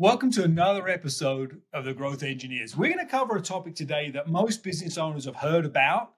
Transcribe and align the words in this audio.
Welcome 0.00 0.30
to 0.30 0.44
another 0.44 0.88
episode 0.88 1.60
of 1.74 1.84
the 1.84 1.92
Growth 1.92 2.22
Engineers. 2.22 2.74
We're 2.74 2.90
going 2.90 3.06
to 3.06 3.10
cover 3.10 3.36
a 3.36 3.42
topic 3.42 3.74
today 3.74 4.10
that 4.12 4.30
most 4.30 4.62
business 4.62 4.96
owners 4.96 5.26
have 5.26 5.36
heard 5.36 5.66
about, 5.66 6.14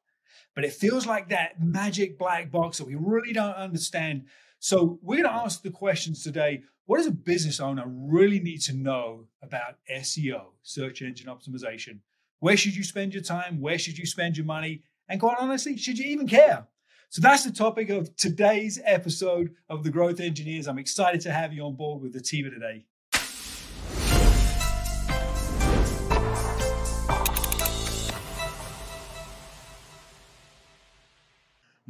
but 0.55 0.65
it 0.65 0.73
feels 0.73 1.05
like 1.05 1.31
that 1.31 1.61
magic 1.61 2.17
black 2.17 2.53
box 2.53 2.79
that 2.79 2.87
we 2.87 2.95
really 2.95 3.33
don't 3.33 3.57
understand. 3.57 4.27
So, 4.61 5.01
we're 5.03 5.25
going 5.25 5.35
to 5.35 5.43
ask 5.43 5.63
the 5.63 5.71
questions 5.73 6.23
today 6.23 6.63
what 6.87 6.99
does 6.99 7.09
a 7.09 7.11
business 7.11 7.59
owner 7.59 7.83
really 7.85 8.39
need 8.39 8.61
to 8.61 8.73
know 8.73 9.27
about 9.43 9.79
SEO, 9.91 10.53
search 10.63 11.03
engine 11.03 11.27
optimization? 11.27 11.99
Where 12.39 12.57
should 12.57 12.77
you 12.77 12.85
spend 12.85 13.13
your 13.13 13.25
time? 13.25 13.61
Where 13.61 13.81
should 13.81 13.99
you 13.99 14.07
spend 14.07 14.37
your 14.37 14.47
money? 14.47 14.85
And 15.09 15.19
quite 15.19 15.39
honestly, 15.41 15.77
should 15.77 15.99
you 15.99 16.07
even 16.07 16.29
care? 16.29 16.69
So 17.09 17.21
that's 17.21 17.43
the 17.43 17.51
topic 17.51 17.91
of 17.91 18.15
today's 18.15 18.81
episode 18.85 19.57
of 19.69 19.83
the 19.83 19.91
Growth 19.91 20.21
Engineers. 20.21 20.69
I'm 20.69 20.79
excited 20.79 21.21
to 21.23 21.33
have 21.33 21.53
you 21.53 21.65
on 21.65 21.75
board 21.75 22.01
with 22.01 22.13
the 22.13 22.21
team 22.21 22.49
today. 22.49 22.85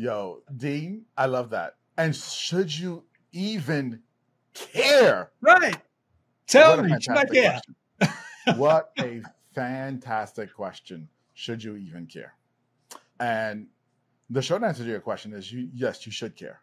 Yo, 0.02 0.42
Dean, 0.56 1.04
I 1.16 1.26
love 1.26 1.50
that. 1.50 1.76
And 1.96 2.16
should 2.16 2.76
you 2.76 3.04
even 3.30 4.00
care? 4.52 5.30
Right. 5.40 5.76
Tell 6.48 6.82
me, 6.82 6.92
should 7.00 7.16
I 7.16 7.24
care? 7.26 7.60
what 8.56 8.90
a 8.98 9.22
fantastic 9.54 10.52
question. 10.52 11.08
Should 11.34 11.62
you 11.62 11.76
even 11.76 12.06
care? 12.06 12.34
And 13.20 13.68
the 14.28 14.42
short 14.42 14.64
answer 14.64 14.82
to 14.82 14.90
your 14.90 14.98
question 14.98 15.34
is 15.34 15.52
you, 15.52 15.68
yes, 15.72 16.04
you 16.04 16.10
should 16.10 16.34
care, 16.34 16.62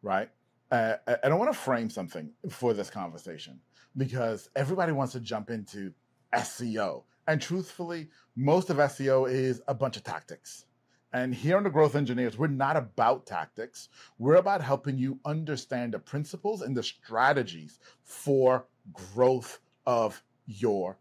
right? 0.00 0.30
Uh, 0.70 0.94
and 1.22 1.34
I 1.34 1.36
want 1.36 1.52
to 1.52 1.58
frame 1.58 1.90
something 1.90 2.30
for 2.48 2.72
this 2.72 2.88
conversation 2.88 3.60
because 3.98 4.48
everybody 4.56 4.92
wants 4.92 5.12
to 5.12 5.20
jump 5.20 5.50
into 5.50 5.92
SEO. 6.34 7.02
And 7.26 7.38
truthfully, 7.38 8.08
most 8.34 8.70
of 8.70 8.78
SEO 8.78 9.30
is 9.30 9.60
a 9.68 9.74
bunch 9.74 9.98
of 9.98 10.04
tactics 10.04 10.64
and 11.12 11.34
here 11.34 11.56
on 11.56 11.62
the 11.62 11.70
Growth 11.70 11.94
Engineers, 11.94 12.36
we're 12.36 12.48
not 12.48 12.76
about 12.76 13.26
tactics. 13.26 13.88
We're 14.18 14.36
about 14.36 14.60
helping 14.60 14.98
you 14.98 15.18
understand 15.24 15.94
the 15.94 15.98
principles 15.98 16.62
and 16.62 16.76
the 16.76 16.82
strategies 16.82 17.78
for 18.02 18.66
growth 18.92 19.60
of 19.86 20.22
your 20.46 20.98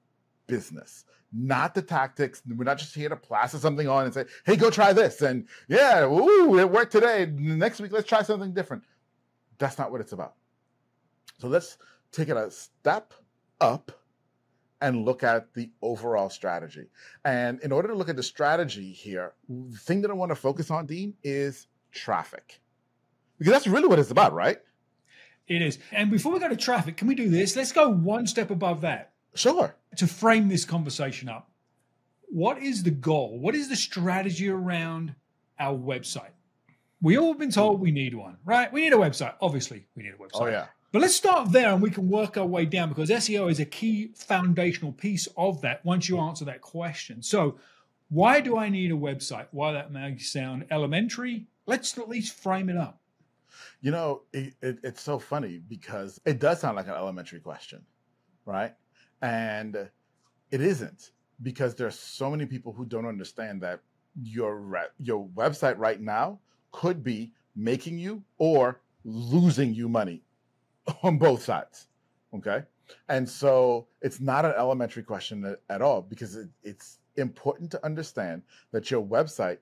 business. 0.48 1.04
Not 1.34 1.76
the 1.76 1.82
tactics. 1.82 2.42
We're 2.48 2.64
not 2.64 2.78
just 2.78 2.96
here 2.96 3.10
to 3.10 3.18
plaster 3.18 3.58
something 3.58 3.90
on 3.90 4.06
and 4.06 4.14
say, 4.14 4.26
hey, 4.46 4.56
go 4.56 4.70
try 4.70 4.94
this. 4.94 5.22
And 5.22 5.46
yeah, 5.68 6.06
ooh, 6.06 6.58
it 6.58 6.72
worked 6.72 6.94
today. 6.94 7.26
Next 7.26 7.82
week, 7.82 7.92
let's 7.92 8.08
try 8.08 8.24
something 8.24 8.54
different. 8.54 8.84
That's 9.58 9.78
not 9.78 9.92
what 9.92 10.00
it's 10.00 10.14
about. 10.14 10.36
So 11.40 11.50
let's 11.50 11.78
take 12.14 12.30
it 12.30 12.38
a 12.38 12.50
step 12.50 13.14
up 13.60 13.92
and 14.82 15.06
look 15.06 15.24
at 15.24 15.54
the 15.54 15.70
overall 15.82 16.30
strategy. 16.30 16.88
And 17.26 17.60
in 17.62 17.72
order 17.72 17.88
to 17.88 17.96
look 17.96 18.10
at 18.10 18.16
the 18.16 18.24
strategy 18.24 18.92
here, 18.92 19.34
the 19.50 19.78
thing 19.78 20.02
that 20.02 20.12
I 20.12 20.14
want 20.14 20.32
to 20.32 20.36
focus 20.36 20.70
on, 20.70 20.86
Dean, 20.86 21.14
is 21.24 21.68
traffic. 21.92 22.60
Because 23.40 23.54
that's 23.54 23.68
really 23.68 23.88
what 23.88 24.00
it's 24.00 24.12
about, 24.12 24.34
right? 24.34 24.58
It 25.48 25.62
is. 25.62 25.80
And 25.92 26.12
before 26.12 26.34
we 26.34 26.40
go 26.40 26.50
to 26.50 26.56
traffic, 26.56 26.98
can 26.98 27.08
we 27.08 27.16
do 27.16 27.30
this? 27.30 27.56
Let's 27.56 27.72
go 27.72 27.90
one 27.90 28.28
step 28.28 28.52
above 28.52 28.82
that. 28.82 29.14
Sure. 29.34 29.76
To 29.96 30.08
frame 30.08 30.48
this 30.48 30.66
conversation 30.66 31.30
up, 31.30 31.50
what 32.30 32.62
is 32.62 32.84
the 32.84 32.92
goal? 32.92 33.40
What 33.40 33.56
is 33.56 33.70
the 33.70 33.76
strategy 33.76 34.50
around 34.50 35.16
our 35.60 35.78
website? 35.78 36.32
We 37.02 37.18
all 37.18 37.36
been 37.36 37.52
told 37.52 37.80
we 37.80 37.92
need 37.92 38.16
one, 38.16 38.38
right? 38.44 38.72
We 38.74 38.82
need 38.82 38.94
a 38.94 38.98
website. 38.98 39.36
Obviously, 39.40 39.86
we 39.96 40.04
need 40.04 40.14
a 40.14 40.18
website. 40.18 40.42
Oh, 40.42 40.48
yeah. 40.48 40.66
But 40.92 41.02
let's 41.02 41.16
start 41.16 41.52
there 41.52 41.74
and 41.74 41.82
we 41.82 41.92
can 41.92 42.08
work 42.08 42.38
our 42.38 42.46
way 42.46 42.66
down 42.66 42.90
because 42.90 43.10
SEO 43.10 43.52
is 43.52 43.60
a 43.60 43.66
key 43.66 44.12
foundational 44.16 44.94
piece 44.94 45.28
of 45.36 45.62
that 45.62 45.84
once 45.84 46.08
you 46.08 46.18
answer 46.18 46.46
that 46.46 46.62
question. 46.62 47.22
So, 47.22 47.60
why 48.10 48.40
do 48.40 48.58
I 48.58 48.70
need 48.70 48.92
a 48.92 48.96
website? 48.96 49.48
Why 49.52 49.74
that 49.74 49.92
may 49.92 50.18
sound 50.18 50.66
elementary, 50.72 51.48
let's 51.66 51.98
at 51.98 52.08
least 52.08 52.42
frame 52.42 52.70
it 52.70 52.78
up. 52.78 53.02
You 53.82 53.92
know, 53.92 54.22
it, 54.32 54.54
it, 54.62 54.80
it's 54.82 55.02
so 55.02 55.20
funny 55.20 55.62
because 55.68 56.22
it 56.26 56.40
does 56.40 56.62
sound 56.62 56.78
like 56.78 56.88
an 56.88 56.94
elementary 56.94 57.42
question, 57.42 57.84
right? 58.46 58.74
And 59.22 59.90
it 60.52 60.62
isn't 60.62 61.12
because 61.42 61.76
there 61.76 61.88
are 61.88 61.92
so 61.92 62.30
many 62.30 62.46
people 62.46 62.72
who 62.72 62.86
don't 62.86 63.06
understand 63.06 63.62
that 63.62 63.82
your 64.24 64.90
your 65.00 65.28
website 65.36 65.78
right 65.78 66.00
now 66.00 66.40
could 66.72 67.04
be 67.04 67.34
making 67.58 68.00
you 68.00 68.24
or 68.38 68.80
losing 69.04 69.74
you 69.74 69.90
money 69.90 70.24
on 71.04 71.18
both 71.18 71.44
sides. 71.44 71.88
Okay. 72.34 72.64
And 73.10 73.28
so 73.28 73.88
it's 74.02 74.20
not 74.20 74.46
an 74.46 74.54
elementary 74.58 75.04
question 75.04 75.56
at, 75.70 75.82
all 75.82 76.02
because 76.02 76.36
it, 76.36 76.50
it's 76.64 77.00
important 77.16 77.72
to 77.72 77.86
understand 77.86 78.44
that 78.72 78.90
your 78.90 79.04
website 79.04 79.58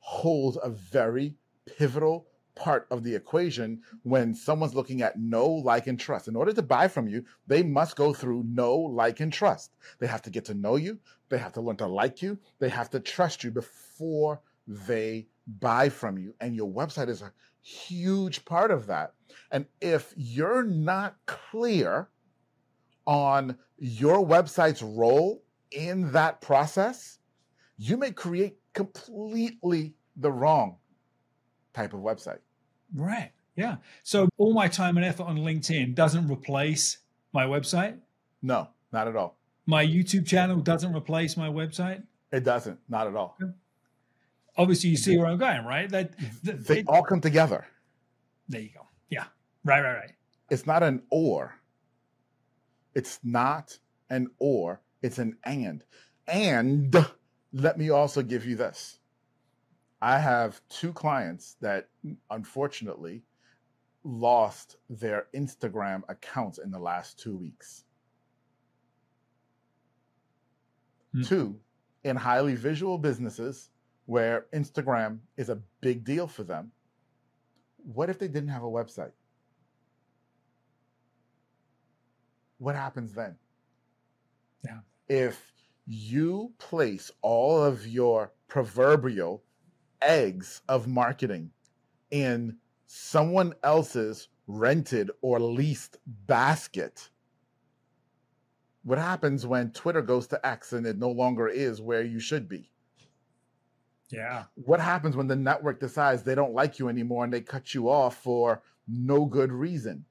holds 0.00 0.58
a 0.62 0.70
very 0.70 1.34
pivotal 1.66 2.26
part 2.54 2.86
of 2.90 3.04
the 3.04 3.14
equation 3.14 3.82
when 4.02 4.34
someone's 4.34 4.74
looking 4.74 5.02
at 5.02 5.18
know, 5.18 5.46
like, 5.46 5.86
and 5.86 6.00
trust. 6.00 6.26
In 6.26 6.34
order 6.34 6.52
to 6.52 6.62
buy 6.62 6.88
from 6.88 7.06
you, 7.06 7.24
they 7.46 7.62
must 7.62 7.96
go 7.96 8.12
through 8.14 8.44
know, 8.44 8.74
like, 8.74 9.20
and 9.20 9.32
trust. 9.32 9.74
They 9.98 10.06
have 10.06 10.22
to 10.22 10.30
get 10.30 10.46
to 10.46 10.54
know 10.54 10.76
you, 10.76 10.98
they 11.28 11.38
have 11.38 11.52
to 11.52 11.60
learn 11.60 11.76
to 11.76 11.86
like 11.86 12.22
you, 12.22 12.38
they 12.58 12.70
have 12.70 12.90
to 12.90 13.00
trust 13.00 13.44
you 13.44 13.50
before 13.50 14.40
they 14.66 15.28
buy 15.46 15.88
from 15.88 16.18
you. 16.18 16.34
And 16.40 16.54
your 16.54 16.70
website 16.70 17.08
is 17.08 17.22
a 17.22 17.32
huge 17.62 18.44
part 18.44 18.70
of 18.70 18.86
that. 18.86 19.14
And 19.50 19.66
if 19.80 20.12
you're 20.16 20.64
not 20.64 21.16
clear 21.26 22.08
on 23.06 23.56
your 23.78 24.26
website's 24.26 24.82
role 24.82 25.42
in 25.70 26.12
that 26.12 26.40
process, 26.40 27.18
you 27.76 27.96
may 27.96 28.10
create 28.10 28.56
completely 28.72 29.94
the 30.16 30.30
wrong 30.30 30.76
type 31.74 31.92
of 31.92 32.00
website. 32.00 32.38
Right. 32.94 33.32
Yeah. 33.56 33.76
So 34.02 34.28
all 34.38 34.54
my 34.54 34.68
time 34.68 34.96
and 34.96 35.04
effort 35.04 35.24
on 35.24 35.38
LinkedIn 35.38 35.94
doesn't 35.94 36.30
replace 36.30 36.98
my 37.32 37.44
website? 37.44 37.98
No, 38.42 38.68
not 38.92 39.08
at 39.08 39.16
all. 39.16 39.38
My 39.66 39.84
YouTube 39.84 40.26
channel 40.26 40.60
doesn't 40.60 40.94
replace 40.94 41.36
my 41.36 41.48
website? 41.48 42.02
It 42.32 42.44
doesn't, 42.44 42.78
not 42.88 43.06
at 43.06 43.16
all. 43.16 43.36
Obviously, 44.58 44.90
you 44.90 44.96
see 44.96 45.16
where 45.18 45.26
I'm 45.26 45.38
going, 45.38 45.64
right? 45.64 45.88
That, 45.90 46.12
that 46.44 46.66
they 46.66 46.78
it, 46.78 46.88
all 46.88 47.02
come 47.02 47.20
together. 47.20 47.66
There 48.48 48.60
you 48.60 48.70
go. 48.74 48.86
Yeah. 49.10 49.24
Right, 49.64 49.82
right, 49.82 49.94
right. 49.94 50.12
It's 50.50 50.66
not 50.66 50.82
an 50.82 51.02
or. 51.10 51.54
It's 52.94 53.20
not 53.22 53.78
an 54.08 54.28
or, 54.38 54.80
it's 55.02 55.18
an 55.18 55.36
and. 55.44 55.84
And 56.26 56.96
let 57.52 57.78
me 57.78 57.90
also 57.90 58.22
give 58.22 58.46
you 58.46 58.56
this. 58.56 58.98
I 60.00 60.18
have 60.18 60.60
two 60.68 60.92
clients 60.92 61.56
that 61.60 61.88
unfortunately 62.30 63.22
lost 64.04 64.76
their 64.88 65.26
Instagram 65.34 66.02
accounts 66.08 66.58
in 66.58 66.70
the 66.70 66.78
last 66.78 67.18
two 67.18 67.36
weeks. 67.36 67.84
Hmm. 71.12 71.22
Two, 71.22 71.60
in 72.04 72.16
highly 72.16 72.54
visual 72.54 72.98
businesses 72.98 73.70
where 74.06 74.46
Instagram 74.54 75.18
is 75.36 75.48
a 75.48 75.60
big 75.80 76.04
deal 76.04 76.26
for 76.26 76.44
them, 76.44 76.72
what 77.92 78.08
if 78.08 78.18
they 78.18 78.28
didn't 78.28 78.48
have 78.48 78.62
a 78.62 78.66
website? 78.66 79.12
What 82.58 82.74
happens 82.74 83.12
then? 83.12 83.36
Yeah. 84.64 84.78
If 85.08 85.52
you 85.86 86.52
place 86.58 87.10
all 87.22 87.62
of 87.62 87.86
your 87.86 88.32
proverbial 88.48 89.42
eggs 90.02 90.62
of 90.68 90.88
marketing 90.88 91.50
in 92.10 92.56
someone 92.86 93.54
else's 93.62 94.28
rented 94.46 95.10
or 95.20 95.38
leased 95.40 95.98
basket, 96.26 97.10
what 98.84 98.98
happens 98.98 99.46
when 99.46 99.72
Twitter 99.72 100.02
goes 100.02 100.28
to 100.28 100.46
X 100.46 100.72
and 100.72 100.86
it 100.86 100.96
no 100.96 101.10
longer 101.10 101.48
is 101.48 101.80
where 101.80 102.02
you 102.02 102.20
should 102.20 102.48
be? 102.48 102.70
Yeah. 104.10 104.44
What 104.54 104.80
happens 104.80 105.16
when 105.16 105.26
the 105.26 105.36
network 105.36 105.80
decides 105.80 106.22
they 106.22 106.34
don't 106.34 106.54
like 106.54 106.78
you 106.78 106.88
anymore 106.88 107.24
and 107.24 107.32
they 107.32 107.40
cut 107.40 107.74
you 107.74 107.88
off 107.88 108.22
for 108.22 108.62
no 108.86 109.24
good 109.24 109.52
reason? 109.52 110.04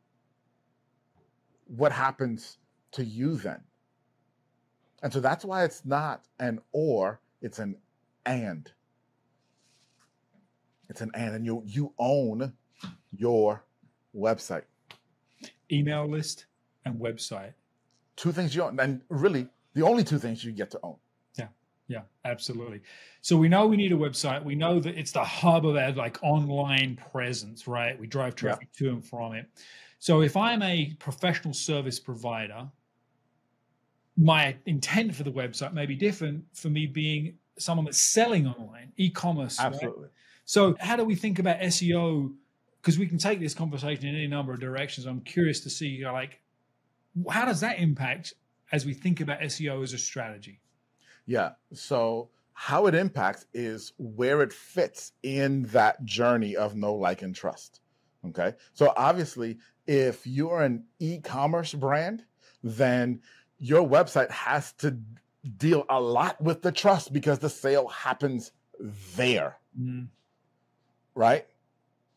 What 1.67 1.91
happens 1.91 2.57
to 2.91 3.03
you 3.03 3.37
then? 3.37 3.61
And 5.01 5.13
so 5.13 5.19
that's 5.19 5.45
why 5.45 5.63
it's 5.63 5.85
not 5.85 6.25
an 6.39 6.59
or, 6.71 7.19
it's 7.41 7.59
an 7.59 7.77
and. 8.25 8.71
It's 10.89 11.01
an 11.01 11.11
and, 11.13 11.35
and 11.35 11.45
you 11.45 11.63
you 11.65 11.93
own 11.97 12.53
your 13.11 13.63
website. 14.15 14.63
Email 15.71 16.07
list 16.07 16.45
and 16.85 16.99
website. 16.99 17.53
Two 18.15 18.31
things 18.31 18.55
you 18.55 18.63
own, 18.63 18.79
and 18.79 19.01
really 19.09 19.47
the 19.73 19.83
only 19.83 20.03
two 20.03 20.19
things 20.19 20.43
you 20.43 20.51
get 20.51 20.71
to 20.71 20.79
own. 20.83 20.97
Yeah, 21.87 22.01
absolutely. 22.23 22.81
So 23.21 23.37
we 23.37 23.47
know 23.47 23.67
we 23.67 23.77
need 23.77 23.91
a 23.91 23.97
website. 23.97 24.43
We 24.43 24.55
know 24.55 24.79
that 24.79 24.97
it's 24.97 25.11
the 25.11 25.23
hub 25.23 25.65
of 25.65 25.75
our 25.75 25.91
like 25.91 26.17
online 26.23 26.99
presence, 27.11 27.67
right? 27.67 27.99
We 27.99 28.07
drive 28.07 28.35
traffic 28.35 28.69
yeah. 28.79 28.87
to 28.87 28.93
and 28.95 29.05
from 29.05 29.33
it. 29.33 29.47
So 29.99 30.21
if 30.21 30.35
I'm 30.35 30.61
a 30.61 30.93
professional 30.99 31.53
service 31.53 31.99
provider, 31.99 32.67
my 34.17 34.55
intent 34.65 35.13
for 35.15 35.23
the 35.23 35.31
website 35.31 35.73
may 35.73 35.85
be 35.85 35.95
different 35.95 36.45
for 36.53 36.69
me 36.69 36.87
being 36.87 37.35
someone 37.57 37.85
that's 37.85 38.01
selling 38.01 38.47
online, 38.47 38.91
e-commerce. 38.97 39.59
Absolutely. 39.59 40.03
Right? 40.03 40.11
So 40.45 40.75
how 40.79 40.95
do 40.95 41.03
we 41.03 41.15
think 41.15 41.39
about 41.39 41.59
SEO? 41.59 42.33
Because 42.81 42.99
we 42.99 43.07
can 43.07 43.17
take 43.17 43.39
this 43.39 43.53
conversation 43.53 44.05
in 44.07 44.15
any 44.15 44.27
number 44.27 44.53
of 44.53 44.59
directions. 44.59 45.05
I'm 45.05 45.21
curious 45.21 45.59
to 45.61 45.69
see 45.69 45.87
you 45.87 46.03
know, 46.03 46.13
like 46.13 46.39
how 47.29 47.45
does 47.45 47.61
that 47.61 47.79
impact 47.79 48.33
as 48.71 48.85
we 48.85 48.93
think 48.93 49.21
about 49.21 49.39
SEO 49.39 49.83
as 49.83 49.93
a 49.93 49.97
strategy? 49.97 50.59
Yeah. 51.25 51.51
So 51.73 52.29
how 52.53 52.87
it 52.87 52.95
impacts 52.95 53.45
is 53.53 53.93
where 53.97 54.41
it 54.41 54.53
fits 54.53 55.11
in 55.23 55.63
that 55.63 56.03
journey 56.05 56.55
of 56.55 56.75
know 56.75 56.95
like, 56.95 57.21
and 57.21 57.35
trust. 57.35 57.81
Okay. 58.27 58.53
So 58.73 58.93
obviously, 58.95 59.57
if 59.87 60.25
you're 60.25 60.61
an 60.61 60.85
e-commerce 60.99 61.73
brand, 61.73 62.23
then 62.63 63.21
your 63.59 63.87
website 63.87 64.31
has 64.31 64.73
to 64.73 64.97
deal 65.57 65.85
a 65.89 65.99
lot 65.99 66.41
with 66.41 66.61
the 66.61 66.71
trust 66.71 67.13
because 67.13 67.39
the 67.39 67.49
sale 67.49 67.87
happens 67.87 68.51
there. 69.15 69.57
Mm. 69.79 70.07
Right. 71.13 71.45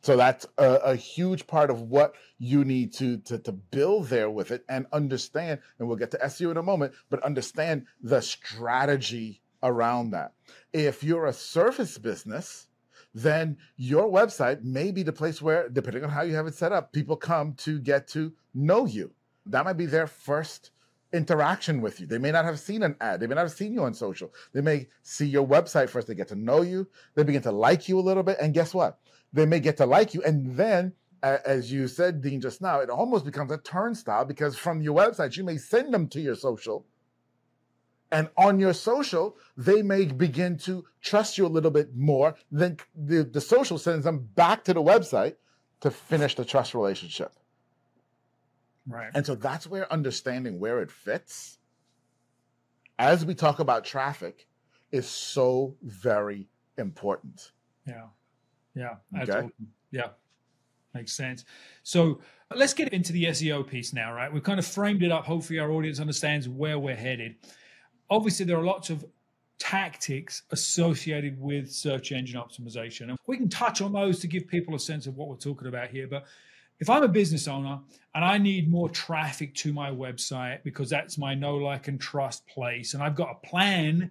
So 0.00 0.16
that's 0.16 0.46
a, 0.56 0.74
a, 0.84 0.96
huge 0.96 1.46
part 1.46 1.70
of 1.70 1.82
what 1.82 2.14
you 2.38 2.64
need 2.64 2.92
to, 2.94 3.18
to 3.18 3.38
to 3.38 3.52
build 3.52 4.06
there 4.06 4.30
with 4.30 4.52
it 4.52 4.64
and 4.68 4.86
understand. 4.92 5.60
And 5.78 5.88
we'll 5.88 5.96
get 5.96 6.12
to 6.12 6.18
SEO 6.18 6.52
in 6.52 6.56
a 6.56 6.62
moment, 6.62 6.94
but 7.10 7.22
understand 7.24 7.86
the 8.00 8.22
strategy 8.22 9.42
around 9.62 10.10
that. 10.10 10.34
If 10.72 11.02
you're 11.02 11.26
a 11.26 11.32
service 11.32 11.98
business, 11.98 12.68
then 13.14 13.58
your 13.76 14.10
website 14.10 14.62
may 14.62 14.92
be 14.92 15.02
the 15.02 15.12
place 15.12 15.42
where, 15.42 15.68
depending 15.68 16.04
on 16.04 16.10
how 16.10 16.22
you 16.22 16.34
have 16.36 16.46
it 16.46 16.54
set 16.54 16.72
up, 16.72 16.92
people 16.92 17.16
come 17.16 17.54
to 17.54 17.80
get 17.80 18.06
to 18.08 18.32
know 18.54 18.86
you. 18.86 19.10
That 19.46 19.64
might 19.64 19.72
be 19.78 19.86
their 19.86 20.06
first 20.06 20.70
interaction 21.12 21.80
with 21.80 22.00
you. 22.00 22.06
They 22.06 22.18
may 22.18 22.30
not 22.30 22.44
have 22.44 22.60
seen 22.60 22.82
an 22.82 22.96
ad. 23.00 23.20
They 23.20 23.26
may 23.26 23.34
not 23.34 23.42
have 23.42 23.52
seen 23.52 23.72
you 23.72 23.82
on 23.82 23.94
social. 23.94 24.32
They 24.52 24.60
may 24.60 24.88
see 25.02 25.26
your 25.26 25.46
website 25.46 25.88
first. 25.88 26.06
They 26.06 26.14
get 26.14 26.28
to 26.28 26.36
know 26.36 26.60
you. 26.60 26.86
They 27.14 27.22
begin 27.22 27.42
to 27.42 27.52
like 27.52 27.88
you 27.88 27.98
a 27.98 28.02
little 28.02 28.22
bit. 28.22 28.38
And 28.40 28.54
guess 28.54 28.74
what? 28.74 28.98
They 29.32 29.46
may 29.46 29.60
get 29.60 29.76
to 29.78 29.86
like 29.86 30.14
you. 30.14 30.22
And 30.22 30.56
then, 30.56 30.92
as 31.22 31.70
you 31.70 31.88
said, 31.88 32.22
Dean, 32.22 32.40
just 32.40 32.60
now, 32.60 32.80
it 32.80 32.90
almost 32.90 33.24
becomes 33.24 33.52
a 33.52 33.58
turnstile 33.58 34.24
because 34.24 34.56
from 34.56 34.80
your 34.80 34.96
website, 34.96 35.36
you 35.36 35.44
may 35.44 35.58
send 35.58 35.92
them 35.92 36.08
to 36.08 36.20
your 36.20 36.34
social. 36.34 36.86
And 38.10 38.30
on 38.38 38.58
your 38.58 38.72
social, 38.72 39.36
they 39.56 39.82
may 39.82 40.06
begin 40.06 40.56
to 40.58 40.84
trust 41.02 41.36
you 41.36 41.46
a 41.46 41.48
little 41.48 41.70
bit 41.70 41.94
more. 41.94 42.36
Then 42.50 42.78
the, 42.94 43.22
the 43.24 43.40
social 43.40 43.76
sends 43.76 44.04
them 44.04 44.28
back 44.34 44.64
to 44.64 44.72
the 44.72 44.82
website 44.82 45.36
to 45.80 45.90
finish 45.90 46.34
the 46.34 46.44
trust 46.44 46.74
relationship. 46.74 47.32
Right. 48.86 49.10
And 49.14 49.26
so 49.26 49.34
that's 49.34 49.66
where 49.66 49.92
understanding 49.92 50.58
where 50.58 50.80
it 50.80 50.90
fits 50.90 51.58
as 52.98 53.24
we 53.24 53.34
talk 53.34 53.58
about 53.58 53.84
traffic 53.84 54.46
is 54.90 55.06
so 55.06 55.76
very 55.82 56.48
important. 56.76 57.52
Yeah. 57.86 58.06
Yeah. 58.78 58.96
Okay. 59.22 59.48
Yeah. 59.90 60.08
Makes 60.94 61.12
sense. 61.12 61.44
So 61.82 62.20
let's 62.54 62.72
get 62.74 62.92
into 62.92 63.12
the 63.12 63.24
SEO 63.24 63.66
piece 63.66 63.92
now, 63.92 64.12
right? 64.12 64.32
We've 64.32 64.42
kind 64.42 64.58
of 64.58 64.66
framed 64.66 65.02
it 65.02 65.12
up. 65.12 65.24
Hopefully, 65.24 65.58
our 65.58 65.70
audience 65.70 66.00
understands 66.00 66.48
where 66.48 66.78
we're 66.78 66.96
headed. 66.96 67.36
Obviously, 68.08 68.46
there 68.46 68.58
are 68.58 68.64
lots 68.64 68.88
of 68.90 69.04
tactics 69.58 70.42
associated 70.50 71.38
with 71.40 71.70
search 71.70 72.12
engine 72.12 72.40
optimization. 72.40 73.10
And 73.10 73.18
we 73.26 73.36
can 73.36 73.48
touch 73.48 73.80
on 73.80 73.92
those 73.92 74.20
to 74.20 74.28
give 74.28 74.46
people 74.46 74.74
a 74.74 74.78
sense 74.78 75.06
of 75.06 75.16
what 75.16 75.28
we're 75.28 75.36
talking 75.36 75.68
about 75.68 75.88
here. 75.88 76.06
But 76.06 76.26
if 76.78 76.88
I'm 76.88 77.02
a 77.02 77.08
business 77.08 77.48
owner 77.48 77.80
and 78.14 78.24
I 78.24 78.38
need 78.38 78.70
more 78.70 78.88
traffic 78.88 79.54
to 79.56 79.72
my 79.72 79.90
website 79.90 80.62
because 80.62 80.88
that's 80.88 81.18
my 81.18 81.34
know, 81.34 81.56
like, 81.56 81.88
and 81.88 82.00
trust 82.00 82.46
place, 82.46 82.94
and 82.94 83.02
I've 83.02 83.16
got 83.16 83.30
a 83.42 83.46
plan 83.46 84.10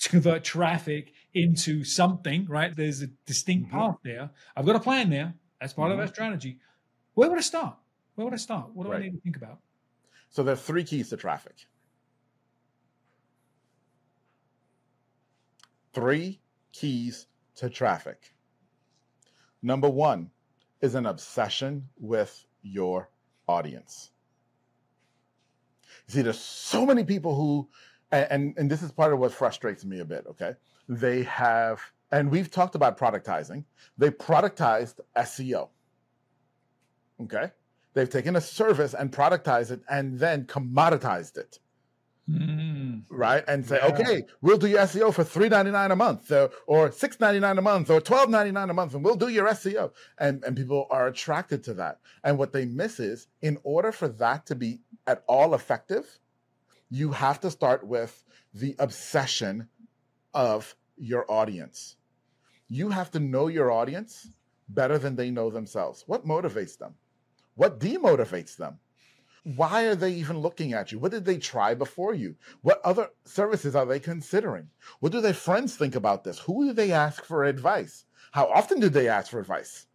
to 0.00 0.08
convert 0.08 0.44
traffic 0.44 1.12
into 1.34 1.84
something, 1.84 2.46
right? 2.46 2.74
There's 2.74 3.02
a 3.02 3.08
distinct 3.26 3.68
mm-hmm. 3.68 3.78
path 3.78 3.96
there. 4.04 4.30
I've 4.56 4.66
got 4.66 4.76
a 4.76 4.80
plan 4.80 5.10
there. 5.10 5.34
That's 5.60 5.72
part 5.72 5.90
mm-hmm. 5.90 6.00
of 6.00 6.08
our 6.08 6.12
strategy. 6.12 6.58
Where 7.14 7.28
would 7.28 7.38
I 7.38 7.42
start? 7.42 7.76
Where 8.14 8.24
would 8.24 8.34
I 8.34 8.38
start? 8.38 8.70
What 8.74 8.84
do 8.84 8.92
right. 8.92 9.00
I 9.00 9.04
need 9.04 9.12
to 9.12 9.20
think 9.20 9.36
about? 9.36 9.58
So 10.30 10.42
there 10.42 10.54
are 10.54 10.56
three 10.56 10.84
keys 10.84 11.10
to 11.10 11.16
traffic. 11.16 11.54
Three 15.92 16.40
keys 16.72 17.26
to 17.56 17.70
traffic. 17.70 18.34
Number 19.62 19.88
one, 19.88 20.30
is 20.84 20.94
an 20.94 21.06
obsession 21.06 21.88
with 21.98 22.44
your 22.62 23.08
audience. 23.48 24.10
See, 26.08 26.20
there's 26.20 26.38
so 26.38 26.84
many 26.84 27.04
people 27.04 27.34
who, 27.34 27.68
and, 28.12 28.52
and 28.58 28.70
this 28.70 28.82
is 28.82 28.92
part 28.92 29.14
of 29.14 29.18
what 29.18 29.32
frustrates 29.32 29.82
me 29.86 30.00
a 30.00 30.04
bit, 30.04 30.26
okay? 30.28 30.52
They 30.88 31.22
have, 31.24 31.80
and 32.10 32.30
we've 32.30 32.50
talked 32.50 32.74
about 32.74 32.98
productizing, 32.98 33.64
they 33.96 34.10
productized 34.10 35.00
SEO. 35.16 35.68
Okay? 37.22 37.50
They've 37.94 38.10
taken 38.10 38.36
a 38.36 38.40
service 38.40 38.92
and 38.94 39.10
productized 39.12 39.70
it 39.70 39.82
and 39.88 40.18
then 40.18 40.44
commoditized 40.44 41.38
it. 41.38 41.58
Mm. 42.28 43.02
Right. 43.10 43.44
And 43.46 43.66
say, 43.66 43.78
yeah. 43.82 43.88
okay, 43.88 44.22
we'll 44.40 44.56
do 44.56 44.66
your 44.66 44.80
SEO 44.80 45.12
for 45.12 45.24
three 45.24 45.50
ninety 45.50 45.70
nine 45.70 45.90
a 45.90 45.96
month 45.96 46.32
or, 46.32 46.50
or 46.66 46.90
six 46.90 47.20
ninety 47.20 47.38
nine 47.38 47.58
a 47.58 47.62
month 47.62 47.90
or 47.90 48.00
twelve 48.00 48.30
ninety 48.30 48.50
nine 48.50 48.70
a 48.70 48.74
month, 48.74 48.94
and 48.94 49.04
we'll 49.04 49.14
do 49.14 49.28
your 49.28 49.46
SEO. 49.48 49.92
And, 50.18 50.42
and 50.42 50.56
people 50.56 50.86
are 50.90 51.06
attracted 51.06 51.62
to 51.64 51.74
that. 51.74 52.00
And 52.22 52.38
what 52.38 52.52
they 52.52 52.64
miss 52.64 52.98
is 52.98 53.26
in 53.42 53.58
order 53.62 53.92
for 53.92 54.08
that 54.08 54.46
to 54.46 54.54
be 54.54 54.80
at 55.06 55.22
all 55.28 55.54
effective, 55.54 56.18
you 56.90 57.12
have 57.12 57.40
to 57.40 57.50
start 57.50 57.86
with 57.86 58.24
the 58.54 58.74
obsession 58.78 59.68
of 60.34 60.74
your 60.96 61.30
audience. 61.30 61.96
You 62.68 62.90
have 62.90 63.10
to 63.12 63.20
know 63.20 63.48
your 63.48 63.70
audience 63.70 64.28
better 64.68 64.98
than 64.98 65.16
they 65.16 65.30
know 65.30 65.50
themselves. 65.50 66.04
What 66.06 66.26
motivates 66.26 66.78
them? 66.78 66.94
What 67.54 67.78
demotivates 67.78 68.56
them? 68.56 68.78
why 69.44 69.84
are 69.84 69.94
they 69.94 70.12
even 70.12 70.38
looking 70.38 70.72
at 70.72 70.90
you? 70.90 70.98
What 70.98 71.10
did 71.12 71.26
they 71.26 71.36
try 71.36 71.74
before 71.74 72.14
you? 72.14 72.34
What 72.62 72.80
other 72.82 73.10
services 73.26 73.76
are 73.76 73.84
they 73.84 74.00
considering? 74.00 74.68
What 75.00 75.12
do 75.12 75.20
their 75.20 75.34
friends 75.34 75.76
think 75.76 75.94
about 75.94 76.24
this? 76.24 76.38
Who 76.40 76.66
do 76.66 76.72
they 76.72 76.92
ask 76.92 77.24
for 77.24 77.44
advice? 77.44 78.06
How 78.32 78.46
often 78.48 78.80
do 78.80 78.88
they 78.88 79.06
ask 79.06 79.30
for 79.30 79.40
advice? 79.40 79.86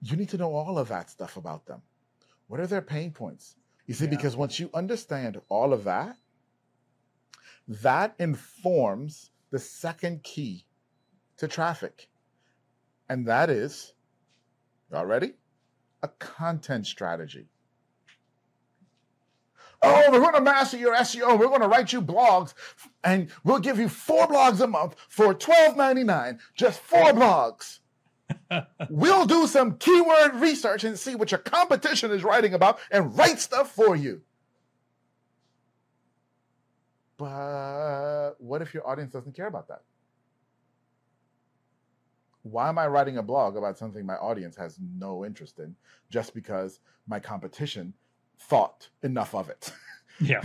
You 0.00 0.16
need 0.16 0.30
to 0.30 0.38
know 0.38 0.54
all 0.54 0.78
of 0.78 0.88
that 0.88 1.10
stuff 1.10 1.36
about 1.36 1.66
them. 1.66 1.82
What 2.48 2.58
are 2.58 2.66
their 2.66 2.82
pain 2.82 3.12
points? 3.12 3.56
You 3.86 3.94
see, 3.94 4.04
yeah. 4.04 4.10
because 4.10 4.34
once 4.34 4.58
you 4.58 4.70
understand 4.72 5.40
all 5.50 5.74
of 5.74 5.84
that, 5.84 6.16
that 7.68 8.14
informs 8.18 9.30
the 9.50 9.58
second 9.58 10.22
key 10.22 10.64
to 11.36 11.48
traffic. 11.48 12.08
And 13.08 13.26
that 13.26 13.50
is, 13.50 13.94
y'all 14.90 15.06
ready? 15.06 15.32
A 16.02 16.08
content 16.08 16.86
strategy. 16.86 17.48
Oh, 19.82 20.10
we're 20.12 20.20
going 20.20 20.34
to 20.34 20.40
master 20.40 20.76
your 20.76 20.94
SEO. 20.94 21.38
We're 21.38 21.48
going 21.48 21.60
to 21.60 21.68
write 21.68 21.92
you 21.92 22.00
blogs, 22.00 22.54
and 23.02 23.30
we'll 23.42 23.58
give 23.58 23.78
you 23.78 23.88
four 23.88 24.28
blogs 24.28 24.60
a 24.60 24.66
month 24.66 24.94
for 25.08 25.34
$12.99. 25.34 26.38
Just 26.54 26.80
four 26.80 27.12
blogs. 27.12 27.80
we'll 28.90 29.26
do 29.26 29.46
some 29.46 29.76
keyword 29.78 30.36
research 30.36 30.84
and 30.84 30.98
see 30.98 31.16
what 31.16 31.32
your 31.32 31.40
competition 31.40 32.12
is 32.12 32.22
writing 32.22 32.54
about 32.54 32.78
and 32.90 33.16
write 33.16 33.40
stuff 33.40 33.72
for 33.72 33.96
you. 33.96 34.22
But 37.16 38.32
what 38.38 38.62
if 38.62 38.74
your 38.74 38.86
audience 38.88 39.12
doesn't 39.12 39.36
care 39.36 39.46
about 39.46 39.68
that? 39.68 39.82
Why 42.42 42.68
am 42.68 42.78
I 42.78 42.88
writing 42.88 43.18
a 43.18 43.22
blog 43.22 43.56
about 43.56 43.78
something 43.78 44.04
my 44.04 44.16
audience 44.16 44.56
has 44.56 44.78
no 44.98 45.24
interest 45.24 45.60
in 45.60 45.76
just 46.10 46.34
because 46.34 46.80
my 47.06 47.20
competition 47.20 47.94
thought 48.48 48.88
enough 49.02 49.34
of 49.34 49.48
it. 49.48 49.72
Yeah. 50.20 50.42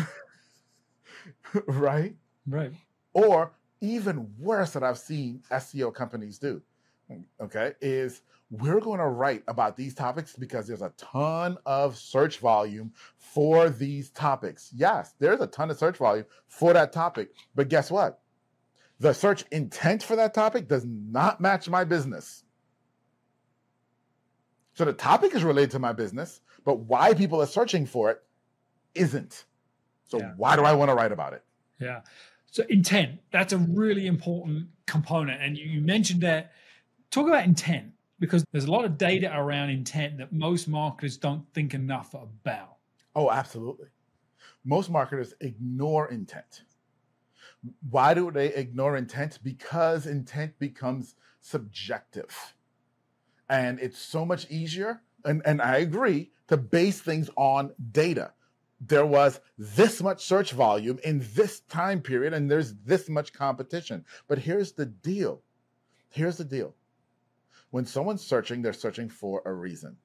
right? 1.67 2.15
Right. 2.47 2.71
Or 3.13 3.51
even 3.81 4.27
worse 4.39 4.71
that 4.71 4.83
I've 4.83 4.97
seen 4.97 5.41
SEO 5.51 5.93
companies 5.93 6.39
do, 6.39 6.61
okay, 7.41 7.73
is 7.81 8.21
we're 8.49 8.79
going 8.79 8.99
to 8.99 9.07
write 9.07 9.43
about 9.47 9.75
these 9.75 9.93
topics 9.93 10.35
because 10.35 10.67
there's 10.67 10.81
a 10.81 10.93
ton 10.97 11.57
of 11.65 11.97
search 11.97 12.39
volume 12.39 12.93
for 13.17 13.69
these 13.69 14.09
topics. 14.09 14.71
Yes, 14.73 15.13
there's 15.19 15.41
a 15.41 15.47
ton 15.47 15.69
of 15.69 15.77
search 15.77 15.97
volume 15.97 16.25
for 16.47 16.73
that 16.73 16.93
topic. 16.93 17.31
But 17.55 17.67
guess 17.67 17.91
what? 17.91 18.21
The 18.99 19.13
search 19.13 19.43
intent 19.51 20.01
for 20.01 20.15
that 20.15 20.33
topic 20.33 20.67
does 20.67 20.85
not 20.85 21.41
match 21.41 21.69
my 21.69 21.83
business. 21.83 22.43
So 24.73 24.85
the 24.85 24.93
topic 24.93 25.35
is 25.35 25.43
related 25.43 25.71
to 25.71 25.79
my 25.79 25.91
business, 25.91 26.39
but 26.63 26.79
why 26.79 27.13
people 27.13 27.41
are 27.41 27.47
searching 27.47 27.85
for 27.85 28.11
it 28.11 28.23
isn't. 28.95 29.45
So 30.05 30.19
yeah. 30.19 30.33
why 30.37 30.55
do 30.55 30.63
I 30.63 30.73
want 30.73 30.89
to 30.89 30.95
write 30.95 31.11
about 31.11 31.33
it? 31.33 31.43
Yeah. 31.79 32.01
So 32.45 32.63
intent, 32.69 33.19
that's 33.31 33.51
a 33.51 33.57
really 33.57 34.07
important 34.07 34.67
component. 34.85 35.41
And 35.41 35.57
you, 35.57 35.65
you 35.65 35.81
mentioned 35.81 36.21
that. 36.21 36.53
Talk 37.09 37.27
about 37.27 37.45
intent 37.45 37.93
because 38.19 38.43
there's 38.51 38.65
a 38.65 38.71
lot 38.71 38.85
of 38.85 38.97
data 38.97 39.31
around 39.35 39.69
intent 39.69 40.17
that 40.17 40.33
most 40.33 40.67
marketers 40.67 41.17
don't 41.17 41.45
think 41.53 41.73
enough 41.73 42.13
about. 42.13 42.77
Oh, 43.15 43.31
absolutely. 43.31 43.87
most 44.63 44.89
marketers 44.89 45.33
ignore 45.39 46.09
intent. 46.11 46.63
Why 47.89 48.13
do 48.13 48.29
they 48.31 48.53
ignore 48.53 48.97
intent? 48.97 49.39
Because 49.43 50.05
intent 50.05 50.59
becomes 50.59 51.15
subjective. 51.39 52.53
And 53.49 53.79
it's 53.79 53.97
so 53.97 54.25
much 54.25 54.49
easier, 54.51 55.01
and, 55.23 55.41
and 55.45 55.61
I 55.61 55.77
agree, 55.77 56.31
to 56.49 56.57
base 56.57 56.99
things 56.99 57.29
on 57.37 57.71
data. 57.91 58.33
There 58.79 59.05
was 59.05 59.39
this 59.57 60.01
much 60.03 60.23
search 60.23 60.51
volume 60.51 60.99
in 61.03 61.25
this 61.33 61.61
time 61.61 62.01
period, 62.01 62.33
and 62.33 62.51
there's 62.51 62.75
this 62.85 63.09
much 63.09 63.33
competition. 63.33 64.05
But 64.27 64.37
here's 64.37 64.73
the 64.73 64.85
deal. 64.85 65.41
Here's 66.09 66.37
the 66.37 66.45
deal. 66.45 66.75
When 67.71 67.85
someone's 67.85 68.23
searching, 68.23 68.61
they're 68.61 68.73
searching 68.73 69.09
for 69.09 69.41
a 69.45 69.53
reason. 69.53 69.97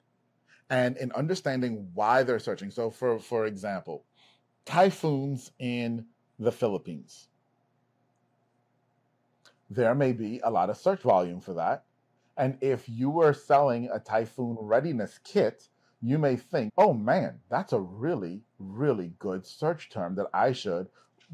And 0.69 0.97
in 0.97 1.11
understanding 1.11 1.89
why 1.93 2.23
they're 2.23 2.39
searching, 2.39 2.71
so 2.71 2.89
for, 2.89 3.19
for 3.19 3.45
example, 3.45 4.05
typhoons 4.65 5.51
in 5.59 6.05
the 6.39 6.51
Philippines. 6.51 7.27
There 9.69 9.95
may 9.95 10.13
be 10.13 10.39
a 10.43 10.51
lot 10.51 10.69
of 10.69 10.77
search 10.77 11.01
volume 11.01 11.41
for 11.41 11.53
that. 11.55 11.85
And 12.37 12.57
if 12.61 12.87
you 12.89 13.09
were 13.09 13.33
selling 13.33 13.89
a 13.91 13.99
typhoon 13.99 14.57
readiness 14.59 15.19
kit, 15.23 15.67
you 16.01 16.17
may 16.17 16.35
think, 16.35 16.73
oh 16.77 16.93
man, 16.93 17.39
that's 17.49 17.73
a 17.73 17.79
really, 17.79 18.41
really 18.59 19.13
good 19.19 19.45
search 19.45 19.89
term 19.89 20.15
that 20.15 20.27
I 20.33 20.51
should 20.51 20.87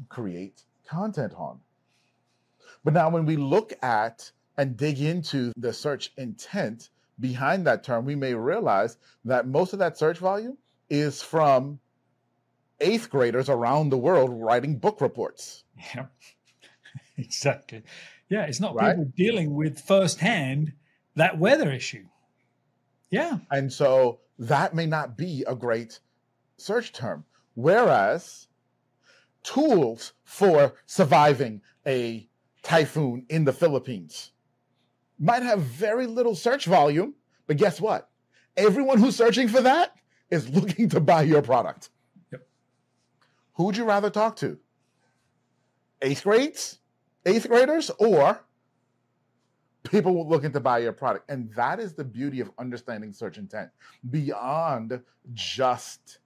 create 0.08 0.62
content 0.86 1.34
on. 1.36 1.60
But 2.84 2.94
now, 2.94 3.10
when 3.10 3.26
we 3.26 3.36
look 3.36 3.72
at 3.82 4.30
and 4.60 4.76
dig 4.76 5.00
into 5.00 5.54
the 5.56 5.72
search 5.72 6.12
intent 6.18 6.90
behind 7.18 7.66
that 7.66 7.82
term, 7.82 8.04
we 8.04 8.14
may 8.14 8.34
realize 8.34 8.98
that 9.24 9.46
most 9.46 9.72
of 9.72 9.78
that 9.78 9.96
search 9.96 10.18
volume 10.18 10.58
is 10.90 11.22
from 11.22 11.80
eighth 12.78 13.08
graders 13.08 13.48
around 13.48 13.88
the 13.88 13.96
world 13.96 14.28
writing 14.30 14.76
book 14.76 15.00
reports. 15.00 15.64
Yeah, 15.94 16.06
exactly. 17.16 17.84
Yeah, 18.28 18.42
it's 18.42 18.60
not 18.60 18.74
right? 18.74 18.90
people 18.90 19.10
dealing 19.16 19.54
with 19.54 19.80
firsthand 19.80 20.74
that 21.14 21.38
weather 21.38 21.72
issue. 21.72 22.04
Yeah. 23.08 23.38
And 23.50 23.72
so 23.72 24.20
that 24.38 24.74
may 24.74 24.84
not 24.84 25.16
be 25.16 25.42
a 25.46 25.54
great 25.54 26.00
search 26.58 26.92
term. 26.92 27.24
Whereas 27.54 28.46
tools 29.42 30.12
for 30.22 30.74
surviving 30.84 31.62
a 31.86 32.28
typhoon 32.62 33.24
in 33.30 33.46
the 33.46 33.54
Philippines 33.54 34.32
might 35.20 35.42
have 35.42 35.60
very 35.60 36.06
little 36.06 36.34
search 36.34 36.64
volume, 36.64 37.14
but 37.46 37.58
guess 37.58 37.80
what? 37.80 38.08
Everyone 38.56 38.98
who's 38.98 39.14
searching 39.14 39.48
for 39.48 39.60
that 39.60 39.94
is 40.30 40.48
looking 40.48 40.88
to 40.88 41.00
buy 41.00 41.22
your 41.22 41.42
product. 41.42 41.90
Yep. 42.32 42.46
Who 43.54 43.64
would 43.64 43.76
you 43.76 43.84
rather 43.84 44.08
talk 44.10 44.36
to? 44.36 44.58
Eighth 46.02 46.24
grades, 46.24 46.78
eighth 47.26 47.46
graders, 47.46 47.90
or 47.98 48.42
people 49.84 50.26
looking 50.26 50.52
to 50.52 50.60
buy 50.60 50.78
your 50.78 50.92
product? 50.92 51.30
And 51.30 51.52
that 51.54 51.78
is 51.78 51.92
the 51.92 52.04
beauty 52.04 52.40
of 52.40 52.50
understanding 52.58 53.12
search 53.12 53.36
intent 53.36 53.70
beyond 54.10 55.02
just 55.34 56.19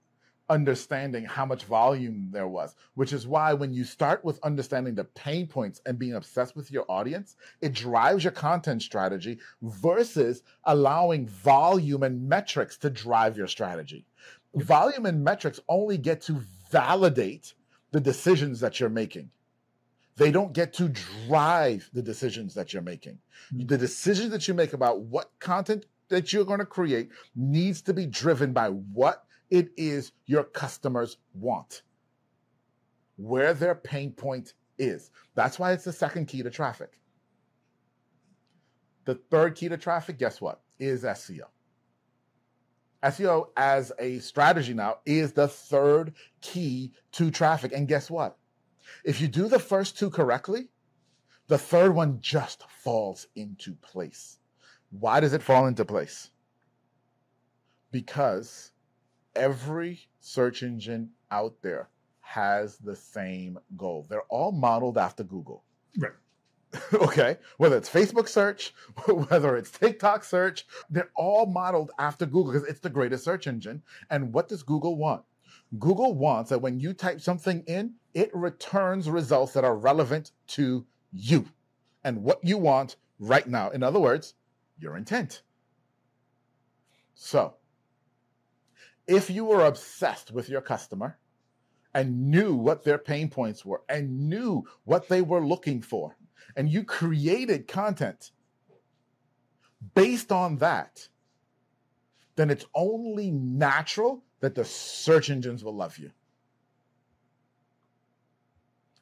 understanding 0.49 1.25
how 1.25 1.45
much 1.45 1.63
volume 1.63 2.29
there 2.31 2.47
was, 2.47 2.75
which 2.93 3.13
is 3.13 3.27
why 3.27 3.53
when 3.53 3.73
you 3.73 3.83
start 3.83 4.23
with 4.23 4.39
understanding 4.43 4.95
the 4.95 5.03
pain 5.03 5.47
points 5.47 5.81
and 5.85 5.97
being 5.97 6.13
obsessed 6.13 6.55
with 6.55 6.71
your 6.71 6.85
audience, 6.89 7.35
it 7.61 7.73
drives 7.73 8.23
your 8.23 8.31
content 8.31 8.81
strategy 8.81 9.39
versus 9.61 10.43
allowing 10.65 11.27
volume 11.27 12.03
and 12.03 12.29
metrics 12.29 12.77
to 12.77 12.89
drive 12.89 13.37
your 13.37 13.47
strategy. 13.47 14.05
Volume 14.53 15.05
and 15.05 15.23
metrics 15.23 15.59
only 15.67 15.97
get 15.97 16.21
to 16.21 16.41
validate 16.71 17.53
the 17.91 17.99
decisions 17.99 18.59
that 18.59 18.79
you're 18.79 18.89
making. 18.89 19.29
They 20.17 20.31
don't 20.31 20.53
get 20.53 20.73
to 20.73 20.89
drive 21.27 21.89
the 21.93 22.01
decisions 22.01 22.53
that 22.53 22.71
you're 22.71 22.81
making. 22.81 23.19
Mm-hmm. 23.53 23.67
The 23.67 23.77
decisions 23.77 24.31
that 24.31 24.47
you 24.47 24.53
make 24.53 24.73
about 24.73 25.01
what 25.01 25.31
content 25.39 25.85
that 26.09 26.31
you're 26.31 26.45
going 26.45 26.59
to 26.59 26.65
create 26.65 27.09
needs 27.35 27.81
to 27.81 27.93
be 27.93 28.05
driven 28.05 28.53
by 28.53 28.69
what 28.69 29.25
it 29.55 29.69
is 29.77 30.11
your 30.25 30.43
customers 30.43 31.17
want, 31.33 31.83
where 33.15 33.53
their 33.53 33.73
pain 33.73 34.11
point 34.11 34.53
is. 34.77 35.11
That's 35.33 35.57
why 35.57 35.71
it's 35.71 35.85
the 35.85 35.93
second 35.93 36.27
key 36.27 36.43
to 36.43 36.49
traffic. 36.49 36.99
The 39.05 39.15
third 39.15 39.55
key 39.55 39.69
to 39.69 39.77
traffic, 39.77 40.17
guess 40.17 40.41
what? 40.41 40.61
Is 40.77 41.03
SEO. 41.03 41.45
SEO 43.01 43.47
as 43.55 43.93
a 43.97 44.19
strategy 44.19 44.73
now 44.73 44.97
is 45.05 45.31
the 45.31 45.47
third 45.47 46.13
key 46.41 46.91
to 47.13 47.31
traffic. 47.31 47.71
And 47.71 47.87
guess 47.87 48.11
what? 48.11 48.37
If 49.05 49.21
you 49.21 49.29
do 49.29 49.47
the 49.47 49.59
first 49.59 49.97
two 49.97 50.09
correctly, 50.09 50.69
the 51.47 51.57
third 51.57 51.95
one 51.95 52.19
just 52.19 52.63
falls 52.69 53.27
into 53.35 53.75
place. 53.75 54.39
Why 54.89 55.21
does 55.21 55.33
it 55.33 55.43
fall 55.43 55.67
into 55.67 55.85
place? 55.85 56.29
Because 57.91 58.71
every 59.35 60.07
search 60.19 60.63
engine 60.63 61.09
out 61.31 61.55
there 61.61 61.89
has 62.21 62.77
the 62.77 62.95
same 62.95 63.59
goal. 63.77 64.05
They're 64.09 64.23
all 64.23 64.51
modeled 64.51 64.97
after 64.97 65.23
Google. 65.23 65.63
Right. 65.97 66.11
okay. 66.93 67.37
Whether 67.57 67.77
it's 67.77 67.89
Facebook 67.89 68.27
search, 68.27 68.73
whether 69.07 69.55
it's 69.55 69.71
TikTok 69.71 70.23
search, 70.23 70.65
they're 70.89 71.11
all 71.15 71.45
modeled 71.45 71.91
after 71.99 72.25
Google 72.25 72.51
because 72.51 72.67
it's 72.67 72.79
the 72.79 72.89
greatest 72.89 73.23
search 73.23 73.47
engine. 73.47 73.83
And 74.09 74.33
what 74.33 74.47
does 74.47 74.63
Google 74.63 74.97
want? 74.97 75.23
Google 75.79 76.13
wants 76.13 76.49
that 76.49 76.61
when 76.61 76.79
you 76.79 76.93
type 76.93 77.21
something 77.21 77.63
in, 77.67 77.93
it 78.13 78.29
returns 78.33 79.09
results 79.09 79.53
that 79.53 79.63
are 79.63 79.75
relevant 79.75 80.31
to 80.47 80.85
you 81.11 81.45
and 82.03 82.23
what 82.23 82.39
you 82.43 82.57
want 82.57 82.95
right 83.19 83.47
now. 83.47 83.69
In 83.69 83.83
other 83.83 83.99
words, 83.99 84.35
your 84.79 84.95
intent. 84.95 85.41
So, 87.13 87.55
if 89.07 89.29
you 89.29 89.45
were 89.45 89.65
obsessed 89.65 90.31
with 90.31 90.49
your 90.49 90.61
customer 90.61 91.17
and 91.93 92.29
knew 92.29 92.55
what 92.55 92.83
their 92.83 92.97
pain 92.97 93.29
points 93.29 93.63
were 93.63 93.81
and 93.87 94.29
knew 94.29 94.63
what 94.83 95.07
they 95.07 95.21
were 95.21 95.45
looking 95.45 95.81
for, 95.81 96.17
and 96.55 96.69
you 96.69 96.83
created 96.83 97.67
content 97.67 98.31
based 99.93 100.31
on 100.31 100.57
that, 100.57 101.07
then 102.35 102.49
it's 102.49 102.65
only 102.73 103.31
natural 103.31 104.23
that 104.39 104.55
the 104.55 104.65
search 104.65 105.29
engines 105.29 105.63
will 105.63 105.75
love 105.75 105.97
you. 105.97 106.11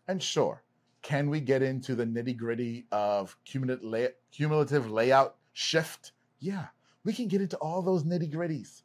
And 0.08 0.22
sure, 0.22 0.62
can 1.02 1.30
we 1.30 1.40
get 1.40 1.62
into 1.62 1.96
the 1.96 2.06
nitty 2.06 2.38
gritty 2.38 2.86
of 2.92 3.36
cumulative, 3.46 4.92
layout 4.92 5.36
shift? 5.54 6.12
Yeah, 6.40 6.68
we 7.04 7.14
can 7.14 7.28
get 7.28 7.42
into 7.42 7.58
all 7.58 7.82
those 7.82 8.04
nitty 8.04 8.32
gritties. 8.32 8.84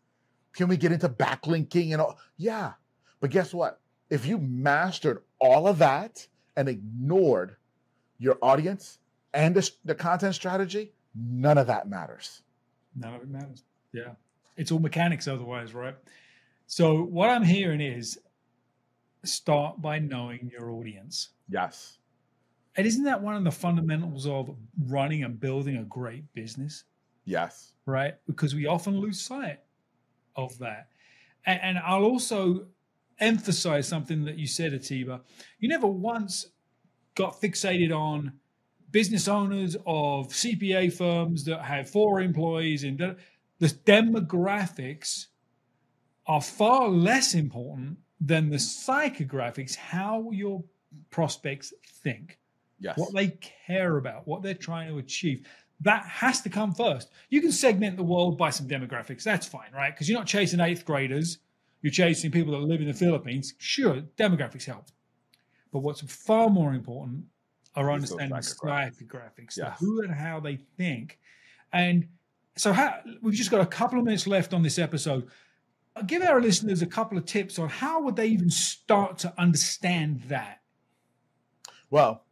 Can 0.54 0.68
we 0.68 0.76
get 0.76 0.92
into 0.92 1.08
backlinking 1.08 1.92
and 1.92 2.00
all? 2.00 2.18
Yeah. 2.36 2.72
But 3.20 3.30
guess 3.30 3.52
what? 3.52 3.80
If 4.10 4.26
you 4.26 4.38
mastered 4.38 5.22
all 5.38 5.68
of 5.68 5.78
that 5.78 6.26
and 6.56 6.68
ignored 6.68 7.56
your 8.18 8.38
audience 8.42 8.98
and 9.32 9.54
the, 9.54 9.70
the 9.84 9.94
content 9.94 10.34
strategy, 10.34 10.92
none 11.14 11.58
of 11.58 11.66
that 11.66 11.88
matters. 11.88 12.42
None 12.96 13.14
of 13.14 13.22
it 13.22 13.28
matters. 13.28 13.62
Yeah. 13.92 14.12
It's 14.56 14.72
all 14.72 14.78
mechanics 14.78 15.28
otherwise, 15.28 15.74
right? 15.74 15.94
So 16.66 17.02
what 17.02 17.30
I'm 17.30 17.44
hearing 17.44 17.80
is 17.80 18.18
start 19.24 19.80
by 19.80 19.98
knowing 19.98 20.50
your 20.52 20.70
audience. 20.70 21.30
Yes. 21.48 21.98
And 22.76 22.86
isn't 22.86 23.04
that 23.04 23.22
one 23.22 23.34
of 23.34 23.44
the 23.44 23.50
fundamentals 23.50 24.26
of 24.26 24.54
running 24.86 25.24
and 25.24 25.38
building 25.38 25.76
a 25.76 25.84
great 25.84 26.32
business? 26.34 26.84
Yes. 27.24 27.72
Right? 27.86 28.14
Because 28.26 28.54
we 28.54 28.66
often 28.66 28.98
lose 28.98 29.20
sight 29.20 29.60
of 30.38 30.58
that. 30.60 30.88
And, 31.44 31.60
and 31.62 31.78
I'll 31.78 32.04
also 32.04 32.68
emphasize 33.20 33.86
something 33.86 34.24
that 34.24 34.38
you 34.38 34.46
said, 34.46 34.72
Atiba. 34.72 35.20
You 35.58 35.68
never 35.68 35.86
once 35.86 36.46
got 37.14 37.40
fixated 37.40 37.94
on 37.94 38.32
business 38.90 39.28
owners 39.28 39.76
of 39.86 40.28
CPA 40.28 40.92
firms 40.92 41.44
that 41.44 41.62
have 41.62 41.90
four 41.90 42.20
employees 42.20 42.84
and 42.84 42.98
the 43.58 43.66
demographics 43.66 45.26
are 46.26 46.40
far 46.40 46.88
less 46.88 47.34
important 47.34 47.98
than 48.20 48.50
the 48.50 48.56
psychographics, 48.56 49.74
how 49.74 50.30
your 50.30 50.62
prospects 51.10 51.72
think, 52.02 52.38
yes. 52.78 52.96
what 52.96 53.12
they 53.14 53.28
care 53.66 53.96
about, 53.96 54.26
what 54.26 54.42
they're 54.42 54.54
trying 54.54 54.88
to 54.88 54.98
achieve 54.98 55.46
that 55.80 56.04
has 56.04 56.40
to 56.42 56.48
come 56.48 56.74
first. 56.74 57.10
You 57.30 57.40
can 57.40 57.52
segment 57.52 57.96
the 57.96 58.02
world 58.02 58.36
by 58.36 58.50
some 58.50 58.66
demographics. 58.66 59.22
That's 59.22 59.46
fine, 59.46 59.72
right? 59.72 59.94
Because 59.94 60.08
you're 60.08 60.18
not 60.18 60.26
chasing 60.26 60.60
eighth 60.60 60.84
graders. 60.84 61.38
You're 61.82 61.92
chasing 61.92 62.30
people 62.30 62.52
that 62.52 62.66
live 62.66 62.80
in 62.80 62.88
the 62.88 62.94
Philippines. 62.94 63.54
Sure, 63.58 64.02
demographics 64.16 64.64
help. 64.64 64.86
But 65.72 65.80
what's 65.80 66.00
far 66.00 66.50
more 66.50 66.74
important 66.74 67.24
are 67.76 67.92
understanding 67.92 68.36
psychographics, 68.38 69.56
yes. 69.56 69.78
who 69.78 70.02
and 70.02 70.12
how 70.12 70.40
they 70.40 70.56
think. 70.56 71.18
And 71.72 72.08
so 72.56 72.72
how, 72.72 72.98
we've 73.22 73.34
just 73.34 73.50
got 73.50 73.60
a 73.60 73.66
couple 73.66 73.98
of 73.98 74.04
minutes 74.04 74.26
left 74.26 74.52
on 74.52 74.62
this 74.62 74.78
episode. 74.78 75.28
I'll 75.94 76.02
give 76.02 76.22
our 76.22 76.40
listeners 76.40 76.82
a 76.82 76.86
couple 76.86 77.16
of 77.16 77.24
tips 77.24 77.58
on 77.58 77.68
how 77.68 78.02
would 78.02 78.16
they 78.16 78.26
even 78.26 78.50
start 78.50 79.18
to 79.18 79.34
understand 79.38 80.22
that. 80.22 80.62
Well, 81.90 82.24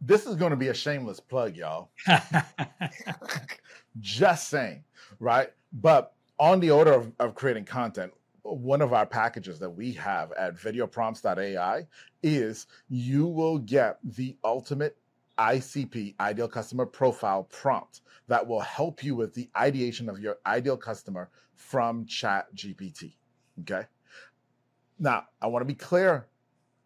this 0.00 0.26
is 0.26 0.36
going 0.36 0.50
to 0.50 0.56
be 0.56 0.68
a 0.68 0.74
shameless 0.74 1.20
plug, 1.20 1.56
y'all. 1.56 1.90
Just 4.00 4.48
saying, 4.48 4.84
right? 5.18 5.50
But 5.72 6.14
on 6.38 6.60
the 6.60 6.70
order 6.70 6.92
of, 6.92 7.12
of 7.18 7.34
creating 7.34 7.64
content, 7.64 8.12
one 8.42 8.80
of 8.80 8.92
our 8.92 9.06
packages 9.06 9.58
that 9.58 9.70
we 9.70 9.92
have 9.92 10.32
at 10.32 10.56
videoprompts.ai 10.56 11.86
is 12.22 12.66
you 12.88 13.26
will 13.26 13.58
get 13.58 13.98
the 14.04 14.36
ultimate 14.44 14.96
ICP, 15.38 16.14
ideal 16.20 16.48
customer 16.48 16.86
profile 16.86 17.44
prompt 17.44 18.02
that 18.28 18.46
will 18.46 18.60
help 18.60 19.02
you 19.04 19.14
with 19.14 19.34
the 19.34 19.48
ideation 19.56 20.08
of 20.08 20.18
your 20.20 20.36
ideal 20.46 20.76
customer 20.76 21.30
from 21.54 22.06
Chat 22.06 22.46
GPT. 22.54 23.14
Okay. 23.60 23.86
Now, 24.98 25.24
I 25.42 25.46
want 25.46 25.62
to 25.62 25.66
be 25.66 25.74
clear 25.74 26.26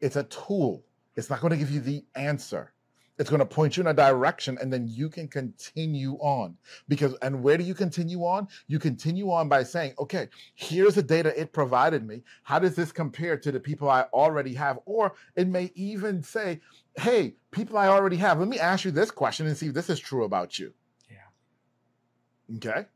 it's 0.00 0.16
a 0.16 0.24
tool, 0.24 0.84
it's 1.16 1.30
not 1.30 1.40
going 1.40 1.52
to 1.52 1.56
give 1.56 1.70
you 1.70 1.80
the 1.80 2.04
answer. 2.14 2.72
It's 3.20 3.28
going 3.28 3.40
to 3.40 3.44
point 3.46 3.76
you 3.76 3.82
in 3.82 3.88
a 3.88 3.92
direction 3.92 4.56
and 4.62 4.72
then 4.72 4.88
you 4.88 5.10
can 5.10 5.28
continue 5.28 6.14
on. 6.20 6.56
Because, 6.88 7.14
and 7.20 7.42
where 7.42 7.58
do 7.58 7.64
you 7.64 7.74
continue 7.74 8.24
on? 8.24 8.48
You 8.66 8.78
continue 8.78 9.30
on 9.30 9.46
by 9.46 9.62
saying, 9.62 9.92
okay, 9.98 10.28
here's 10.54 10.94
the 10.94 11.02
data 11.02 11.38
it 11.38 11.52
provided 11.52 12.06
me. 12.06 12.22
How 12.44 12.58
does 12.58 12.74
this 12.74 12.92
compare 12.92 13.36
to 13.36 13.52
the 13.52 13.60
people 13.60 13.90
I 13.90 14.06
already 14.14 14.54
have? 14.54 14.78
Or 14.86 15.12
it 15.36 15.48
may 15.48 15.70
even 15.74 16.22
say, 16.22 16.62
hey, 16.96 17.34
people 17.50 17.76
I 17.76 17.88
already 17.88 18.16
have, 18.16 18.38
let 18.38 18.48
me 18.48 18.58
ask 18.58 18.86
you 18.86 18.90
this 18.90 19.10
question 19.10 19.46
and 19.46 19.54
see 19.54 19.66
if 19.66 19.74
this 19.74 19.90
is 19.90 20.00
true 20.00 20.24
about 20.24 20.58
you. 20.58 20.72
Yeah. 21.10 22.56
Okay. 22.56 22.86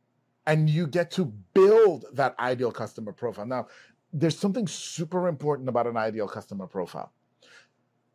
And 0.47 0.71
you 0.71 0.87
get 0.87 1.11
to 1.13 1.27
build 1.53 2.07
that 2.15 2.35
ideal 2.39 2.73
customer 2.73 3.13
profile. 3.13 3.45
Now, 3.45 3.67
there's 4.11 4.39
something 4.39 4.67
super 4.69 5.29
important 5.29 5.69
about 5.69 5.87
an 5.87 5.99
ideal 5.99 6.29
customer 6.29 6.67
profile 6.67 7.13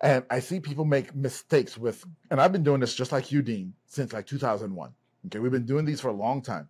and 0.02 0.24
I 0.30 0.40
see 0.40 0.60
people 0.60 0.86
make 0.86 1.16
mistakes 1.16 1.78
with, 1.78 2.06
and 2.32 2.40
I've 2.40 2.52
been 2.52 2.64
doing 2.64 2.80
this 2.80 2.96
just 2.96 3.12
like 3.12 3.32
you, 3.32 3.42
Dean, 3.42 3.74
since 3.86 4.14
like 4.14 4.26
2001. 4.28 4.92
Okay, 5.26 5.40
we've 5.40 5.52
been 5.52 5.66
doing 5.66 5.86
these 5.86 6.00
for 6.00 6.08
a 6.08 6.14
long 6.14 6.42
time. 6.42 6.70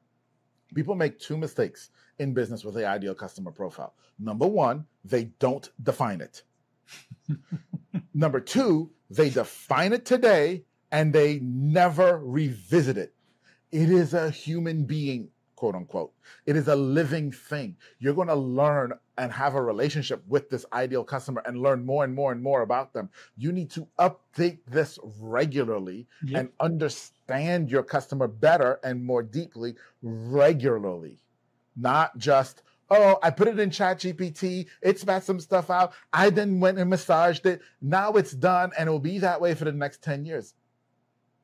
People 0.73 0.95
make 0.95 1.19
two 1.19 1.37
mistakes 1.37 1.89
in 2.17 2.33
business 2.33 2.63
with 2.63 2.75
the 2.75 2.87
ideal 2.87 3.15
customer 3.15 3.51
profile. 3.51 3.93
Number 4.17 4.47
one, 4.47 4.85
they 5.05 5.25
don't 5.39 5.69
define 5.81 6.21
it. 6.21 6.43
Number 8.13 8.39
two, 8.39 8.91
they 9.09 9.29
define 9.29 9.93
it 9.93 10.05
today 10.05 10.63
and 10.91 11.13
they 11.13 11.39
never 11.39 12.17
revisit 12.17 12.97
it. 12.97 13.13
It 13.71 13.89
is 13.91 14.13
a 14.13 14.29
human 14.31 14.85
being 14.85 15.29
quote 15.59 15.75
unquote. 15.75 16.13
It 16.45 16.55
is 16.55 16.69
a 16.69 16.75
living 16.75 17.31
thing. 17.31 17.75
You're 17.99 18.13
going 18.13 18.29
to 18.29 18.35
learn 18.35 18.93
and 19.19 19.33
have 19.33 19.53
a 19.53 19.61
relationship 19.61 20.23
with 20.27 20.49
this 20.49 20.65
ideal 20.71 21.03
customer 21.03 21.43
and 21.45 21.61
learn 21.61 21.85
more 21.85 22.05
and 22.05 22.15
more 22.15 22.31
and 22.31 22.41
more 22.41 22.61
about 22.61 22.93
them. 22.93 23.09
You 23.37 23.51
need 23.51 23.69
to 23.71 23.85
update 23.99 24.59
this 24.65 24.97
regularly 25.19 26.07
yep. 26.23 26.39
and 26.39 26.49
understand 26.59 27.69
your 27.69 27.83
customer 27.83 28.27
better 28.27 28.79
and 28.81 29.03
more 29.03 29.21
deeply 29.21 29.75
regularly, 30.01 31.19
not 31.75 32.17
just 32.17 32.63
oh, 32.91 33.19
I 33.21 33.29
put 33.29 33.47
it 33.47 33.59
in 33.59 33.69
Chat 33.69 33.99
GPT, 33.99 34.65
it 34.81 34.99
spat 34.99 35.23
some 35.23 35.39
stuff 35.39 35.69
out. 35.69 35.93
I 36.11 36.31
then 36.31 36.59
went 36.59 36.79
and 36.79 36.89
massaged 36.89 37.45
it. 37.45 37.61
Now 37.81 38.13
it's 38.13 38.31
done, 38.31 38.71
and 38.77 38.89
it 38.89 38.91
will 38.91 38.99
be 38.99 39.19
that 39.19 39.39
way 39.39 39.53
for 39.53 39.65
the 39.65 39.71
next 39.71 40.01
10 40.01 40.25
years. 40.25 40.55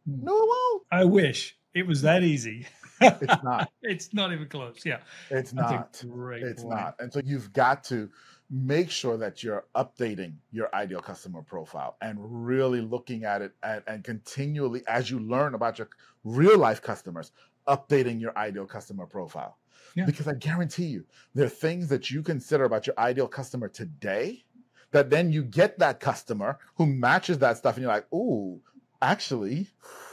Hmm. 0.10 0.24
No, 0.24 0.36
it 0.36 0.48
won't. 0.48 0.84
I 0.92 1.06
wish 1.06 1.56
it 1.76 1.86
was 1.86 2.02
that 2.02 2.24
easy. 2.24 2.66
It's 3.02 3.44
not. 3.44 3.72
it's 3.82 4.14
not 4.14 4.32
even 4.32 4.48
close. 4.48 4.82
Yeah. 4.86 5.00
It's 5.30 5.54
not. 5.54 6.02
it's 6.04 6.64
point. 6.64 6.76
not. 6.76 6.96
And 7.00 7.12
so 7.12 7.22
you've 7.24 7.52
got 7.54 7.84
to 7.86 8.10
make 8.50 8.90
sure 8.92 9.18
that 9.18 9.44
you're 9.44 9.66
updating 9.76 10.36
your 10.52 10.74
ideal 10.76 11.00
customer 11.00 11.42
profile 11.42 11.98
and 12.02 12.18
really 12.20 12.82
looking 12.82 13.24
at 13.24 13.42
it 13.42 13.54
and, 13.64 13.82
and 13.88 14.04
continually 14.04 14.84
as 14.88 15.10
you 15.10 15.20
learn 15.20 15.56
about 15.56 15.80
your 15.80 15.90
real 16.24 16.58
life 16.58 16.82
customers, 16.82 17.32
updating 17.68 18.22
your 18.22 18.38
ideal 18.38 18.66
customer 18.66 19.06
profile. 19.06 19.58
Yeah. 19.96 20.06
Because 20.06 20.28
I 20.28 20.34
guarantee 20.34 20.86
you, 20.86 21.06
there 21.34 21.46
are 21.46 21.50
things 21.50 21.88
that 21.90 22.12
you 22.12 22.22
consider 22.22 22.66
about 22.66 22.86
your 22.86 22.98
ideal 23.00 23.28
customer 23.28 23.70
today 23.70 24.44
that 24.92 25.10
then 25.10 25.32
you 25.32 25.44
get 25.44 25.80
that 25.80 26.00
customer 26.00 26.58
who 26.76 26.86
matches 26.86 27.40
that 27.40 27.58
stuff 27.58 27.76
and 27.76 27.84
you're 27.84 27.92
like, 27.92 28.12
ooh, 28.14 28.62
actually, 29.02 29.68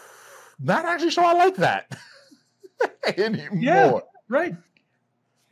not 0.61 0.85
actually 0.85 1.11
sure 1.11 1.25
I 1.25 1.35
like 1.35 1.57
that. 1.57 1.93
anymore. 3.17 3.49
Yeah, 3.53 3.99
right. 4.29 4.57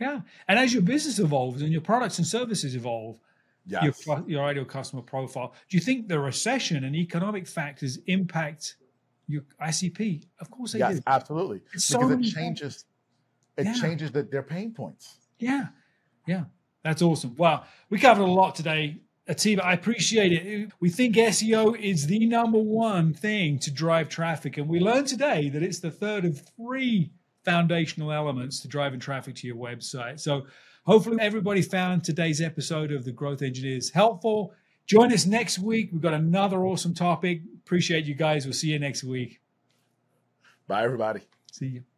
Yeah. 0.00 0.20
And 0.48 0.58
as 0.58 0.72
your 0.72 0.82
business 0.82 1.18
evolves 1.18 1.62
and 1.62 1.70
your 1.70 1.82
products 1.82 2.18
and 2.18 2.26
services 2.26 2.74
evolve, 2.74 3.20
yes. 3.66 4.06
your, 4.06 4.24
your 4.26 4.44
ideal 4.44 4.64
customer 4.64 5.02
profile, 5.02 5.54
do 5.68 5.76
you 5.76 5.82
think 5.82 6.08
the 6.08 6.18
recession 6.18 6.84
and 6.84 6.96
economic 6.96 7.46
factors 7.46 7.98
impact 8.06 8.76
your 9.28 9.42
ICP? 9.62 10.24
Of 10.40 10.50
course 10.50 10.72
they 10.72 10.78
yes, 10.78 10.96
do. 10.96 11.02
absolutely. 11.06 11.58
It's 11.74 11.88
because 11.88 12.10
so 12.10 12.10
it 12.10 12.22
changes 12.22 12.84
it 13.56 13.66
yeah. 13.66 13.74
changes 13.74 14.10
the, 14.10 14.22
their 14.22 14.42
pain 14.42 14.72
points. 14.72 15.18
Yeah. 15.38 15.66
Yeah. 16.26 16.44
That's 16.82 17.02
awesome. 17.02 17.36
Wow. 17.36 17.64
We 17.90 17.98
covered 17.98 18.22
a 18.22 18.26
lot 18.26 18.54
today. 18.54 19.00
Atiba, 19.30 19.64
I 19.64 19.74
appreciate 19.74 20.32
it. 20.32 20.72
We 20.80 20.90
think 20.90 21.14
SEO 21.14 21.78
is 21.78 22.08
the 22.08 22.26
number 22.26 22.58
one 22.58 23.14
thing 23.14 23.60
to 23.60 23.70
drive 23.70 24.08
traffic. 24.08 24.58
And 24.58 24.68
we 24.68 24.80
learned 24.80 25.06
today 25.06 25.48
that 25.50 25.62
it's 25.62 25.78
the 25.78 25.90
third 25.90 26.24
of 26.24 26.40
three 26.56 27.12
foundational 27.44 28.10
elements 28.10 28.58
to 28.60 28.68
driving 28.68 28.98
traffic 28.98 29.36
to 29.36 29.46
your 29.46 29.56
website. 29.56 30.18
So 30.18 30.46
hopefully 30.84 31.18
everybody 31.20 31.62
found 31.62 32.02
today's 32.02 32.40
episode 32.40 32.90
of 32.90 33.04
the 33.04 33.12
Growth 33.12 33.40
Engineers 33.40 33.90
helpful. 33.90 34.52
Join 34.86 35.12
us 35.12 35.26
next 35.26 35.60
week. 35.60 35.90
We've 35.92 36.02
got 36.02 36.14
another 36.14 36.64
awesome 36.64 36.94
topic. 36.94 37.42
Appreciate 37.64 38.06
you 38.06 38.14
guys. 38.14 38.44
We'll 38.46 38.52
see 38.52 38.72
you 38.72 38.80
next 38.80 39.04
week. 39.04 39.40
Bye, 40.66 40.82
everybody. 40.82 41.20
See 41.52 41.66
you. 41.66 41.89